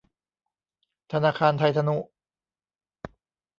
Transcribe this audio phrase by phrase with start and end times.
[1.11, 1.97] ธนาคารไทยทนุ